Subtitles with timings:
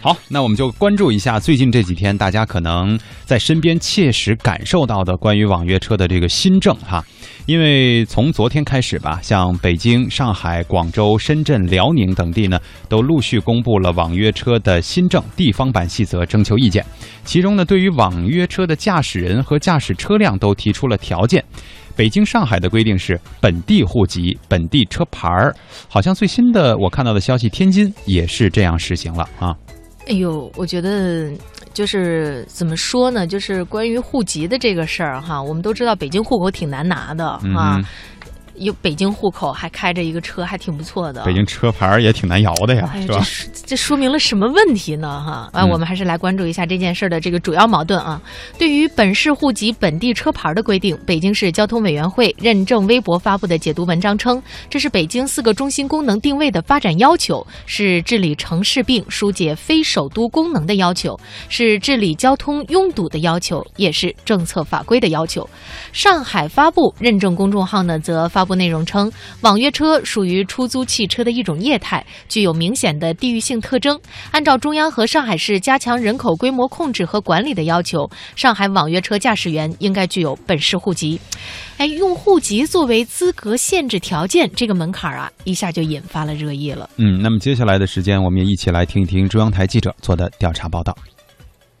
[0.00, 7.04] 好，那我们就关注一下最近这几天大家可能在身边切实感受到的关于网约车的这个新政哈。
[7.46, 16.84] 因为从昨天开始吧，像北京、上海、广州、深圳、辽宁等地呢，都陆续公布了网约车的新政地方版细则征求意见。
[17.24, 21.42] 其中呢，对于网约车的驾驶人和驾驶车辆都提出了条件。
[21.96, 25.52] 北京、上海的规定是本地户籍、本地车牌儿。
[25.88, 29.56] 好像最新的我看到的消息，天津也是这样实行了啊。
[30.08, 31.30] 哎呦，我觉得
[31.74, 33.26] 就是怎么说呢？
[33.26, 37.78] 就是关于户籍的这个事儿哈，我们都知道北京户口挺难拿的啊。
[38.58, 41.24] 有北京户口，还开着一个车，还挺不错的。
[41.24, 43.24] 北京车牌也挺难摇的呀，是吧？
[43.64, 45.08] 这说明了什么问题呢？
[45.08, 48.20] 哈，啊，我们还是来关注一下这件事的这个主要矛盾啊。
[48.58, 61.16] 对于本市户籍本地车牌的规定，北京市交通委员会认证微博发布的解读文章称，这是北京四个中心功能定位的发展要求，是治理城市病、疏解非首都功能的要求，
[61.48, 65.48] 是治理交通拥堵的要求，也是政策法规的要求。
[65.92, 68.47] 上海发布认证公众号呢，则发。
[68.48, 74.00] 部内容称，网约车属于出租汽车的一种业态，具有明显的地域性特征。
[74.32, 81.20] 按照中央和上海市加强人口规模控制和管理的要求，上海网约车驾驶员应该具有本市户籍。
[81.76, 86.88] 哎，用户籍作为资格限制条件，这个门槛啊，一下就引发了热议了。
[86.96, 90.96] 嗯，那么接下来的时间，我们也一起来听一听中央台记者做的调查报道。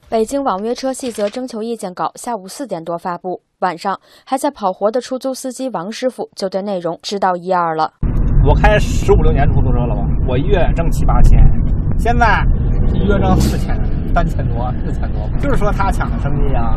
[0.08, 7.92] 北京网约车细则征求意见稿下午四点多发布，晚上还在跑活的出租司机王师傅就对内容知道一二了。
[8.46, 11.38] 我开十五六年出租车了吧，我一月挣七八千，
[11.98, 12.44] 现在
[12.94, 13.74] 一月挣四千、
[14.14, 16.76] 三千多、四千多，就是说他抢了生意啊。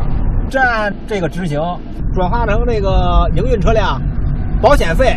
[0.50, 0.60] 这
[1.06, 1.60] 这个执行，
[2.12, 4.02] 转化成这个营运车辆
[4.60, 5.16] 保险费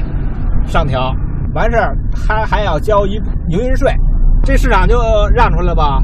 [0.68, 1.12] 上调，
[1.56, 3.16] 完事儿还还要交一
[3.50, 3.92] 营运税，
[4.44, 5.00] 这市场就
[5.34, 6.00] 让出来了吧？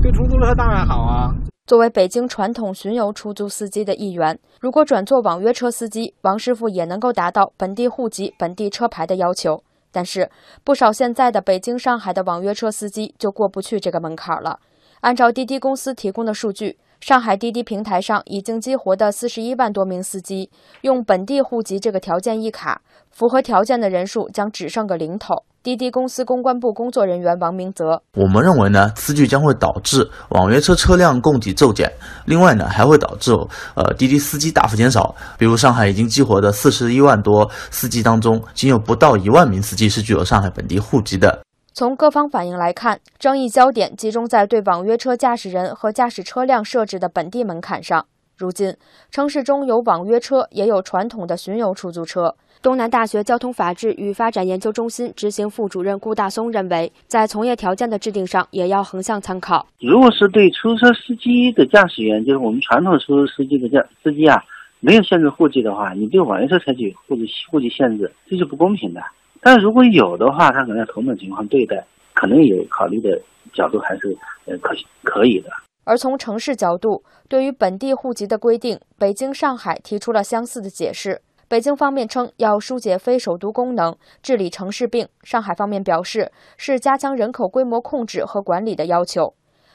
[0.00, 1.30] 对出租车当然好啊。
[1.64, 9.62] 作为北京传统巡游出租司机的一员，如果转做网约车司机，王师傅也能够达到本地户籍、本地车牌的要求。
[9.92, 10.28] 但是，
[10.64, 14.58] 不少现在的北京、上海的网约车司机就过不去这个门槛了。
[15.02, 20.50] 按照滴滴公司提供的数据，上海滴滴平台上已经激活的四十一万多名司机，
[20.80, 25.44] 用本地户籍这个条件一卡，符合条件的人数将只剩个零头。
[25.62, 31.88] 滴滴公司公关部工作人员王明泽：我们认为呢，此举将会导致网约车车辆供给骤减，
[32.26, 33.30] 另外呢，还会导致
[33.76, 35.14] 呃滴滴司机大幅减少。
[35.38, 41.42] 比如上海已经激活的四十一万多司机当中，仅有不到一万名司机是具有上海本地户籍的。
[41.72, 48.04] 从各方反应来看，争议焦点集中在对网约车驾驶人和驾驶车辆设置的本地门槛上。
[48.42, 48.74] 如今，
[49.12, 52.34] 城市中有网约车，也有传统的巡游出租车。
[52.60, 59.64] 东南大学交通法治与发展研究中心执行副主任顾大松认为，在从业条件的制定上，也要横向参考。
[59.78, 64.42] 如果是对出租车司机的驾驶员，就是我们传统出租司机的驾司机啊，
[64.80, 69.00] 没有限制户籍的话，你对网约车采取户籍户籍限制，这是不公平的。
[69.40, 73.20] 但如果有的话，他可能同等情况对待，可能有考虑的
[73.52, 74.16] 角度还是
[74.46, 74.74] 呃可
[75.04, 75.50] 可以的。
[75.84, 81.22] 而从城市角度，对于本地户籍的规定，北京、上海提出了相似的解释。
[81.48, 89.34] 北京方面称要疏解非首都功能，治理城市病；上海方面表示是加强人口规模控制和管理的要求。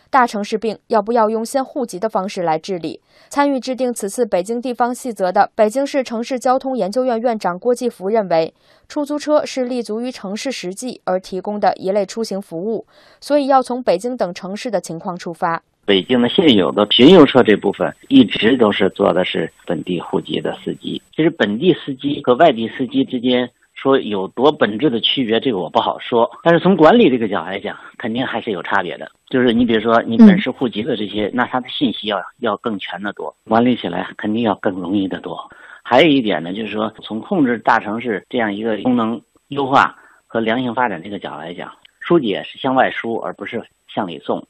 [0.09, 3.01] 大城市病要不要用限户籍的方式来治理？
[3.29, 8.55] 参与制定此次北京地方细则的北京市城市交通研究院院长郭继福认为，
[8.87, 12.87] 出租车是立足于城市实际而提供的一类出行服务，
[13.19, 15.61] 所以要从北京等城市的情况出发。
[15.87, 21.01] 北京的现有的巡游车这部分一直都是做的是本地户籍的司机。
[21.15, 26.29] 其实本地司机和外地司机之间说有多本质的区别，这个我不好说。
[26.43, 29.09] 但是从管理这个角来讲，肯定还是有差别的。
[29.29, 35.39] 就是你比如说你本市户籍的这些，那它的信息要要更全的多，管理起来肯定要更容易的多。
[35.83, 41.71] 还有一点呢，就是说从控制大城市这样一个功能优化和良性发展这个角来讲，
[42.01, 44.45] 疏解是向外疏，而不是向里送。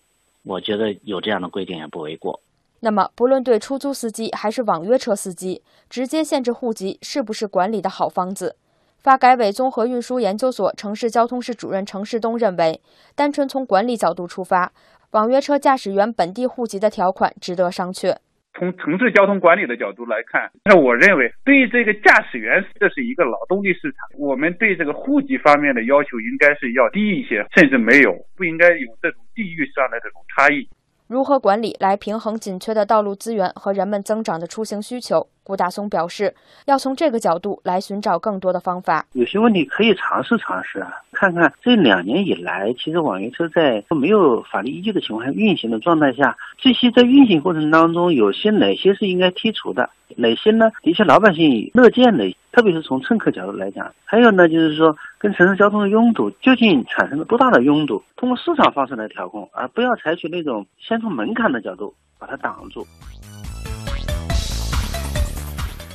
[0.48, 2.40] 我觉得有这样的规定也不为过。
[2.80, 8.56] 那么，不论对出租司机还是网约车司机，直接限制户籍是不是管理的好方子？
[9.00, 12.82] 发改委综合运输研究所城市交通室主任程世东认为，
[13.16, 14.72] 单纯从管理角度出发，
[15.12, 18.18] 网约车驾驶员本地户籍的条款值得商榷。
[18.58, 30.68] 从城市交通管理的角度来看，那我认为对于这个驾驶员，这是一个劳动力市场，我们对这个户籍方面的要求应该是要低一些，甚至没有，不应该有这种地域上的这种差异。
[31.08, 35.26] 如何管理来平衡紧缺的道路资源和人们增长的出行需求？
[35.42, 39.06] 顾大松表示，要从这个角度来寻找更多的方法。
[39.14, 50.70] 有些问题可以尝试尝试啊，看看这两年以来，其实网约车在没有法律依据的情况下运行的状态下，这些在运行过程当中，有些哪些是应该剔除的，哪些呢？
[50.82, 52.26] 的确老百姓乐见的，
[52.58, 53.94] 特别是从乘客角度来讲。
[54.04, 62.84] 还有呢，就是说跟城市交通的拥堵究竟产生了多大的拥堵，通过市场方式来调控，而不要采取那种先从门槛的角度把它挡住。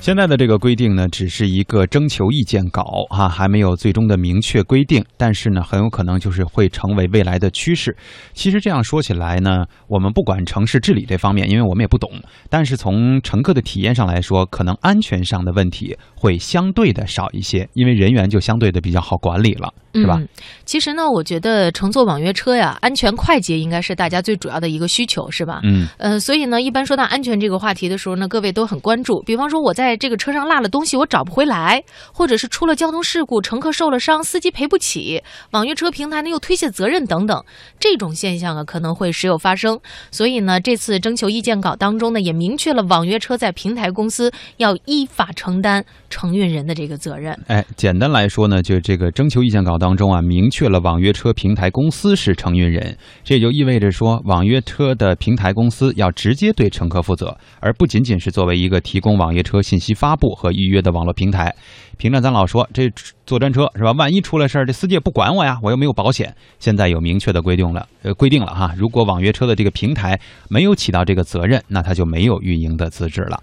[0.02, 5.04] 现在的这个规定呢，只是一个征求意见稿啊，还没有最终的明确规定。
[5.16, 7.96] 但是呢，很有可能就是会成为未来的趋势。
[8.32, 12.10] 其实这样说起来呢，我们不管城市治理这方面，因为我们也不懂。
[12.50, 20.18] 但是从乘客的体验上来说，可能安全上的问题会相对的少一些，因为人员就相对的比较好管理了，是吧？
[20.64, 25.60] 其实呢，我觉得乘坐网约车呀，安全快捷应该是大家最主要的一个需求，是吧？
[25.64, 29.20] 嗯，呃，所以呢，一般说到安全这个话题的时候呢，各位都很关注。
[29.26, 37.44] 比方说我在在这个车上落了东西，我找不回来，或者是出了交通事故，乘客受了伤，司机赔不起，网约车平台呢又推卸责任等等，
[37.80, 39.76] 这种现象啊可能会时有发生。
[40.12, 47.36] 所以呢，这次征求意见稿当中呢，也明确了网约车在平台公司要依法承担承运人的这个责任。
[47.48, 59.92] 哎，简单来说呢，就这个征求意见稿当中啊，明确了网约车平台公司是承运人，这也就意味着说，网约车的平台公司要直接对乘客负责，而不仅仅是作为一个提供网约车信息。
[60.02, 61.54] 发布和预约的网络平台，
[61.96, 62.90] 平常咱老说这
[63.26, 63.92] 坐专车是吧？
[63.92, 66.34] 万一出了事儿，这司机也不管我呀，我又没有保险。
[66.58, 70.18] 现在有明确的规定了，呃，规定了哈，如果网约车的这个平台
[70.48, 73.40] 没有起到这个责任，那他就没有运营的资质了。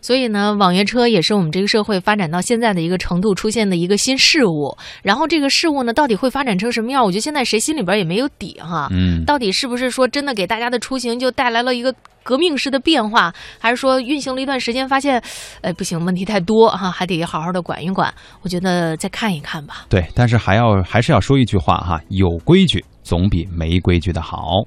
[0.00, 4.76] 所以呢，网约车也是我们这个社会发展到现在的一个程度出现的一个新事物。
[5.02, 7.04] 然后这个事物呢，到底会发展成什么样？
[7.04, 8.88] 我觉得现在谁心里边也没有底哈。
[8.90, 11.94] 嗯，到底是不是说真的给大家的出行就带来了一个？
[12.24, 15.20] 革命式的变化，还是说运行了一段时间，发现，
[15.60, 18.14] 哎，不行，问题太多哈，还得好好的管一管。
[18.42, 19.86] 我觉得再看一看吧。
[19.88, 24.62] 对，但是还要还是要说一句话哈，有规矩总比没规矩的好。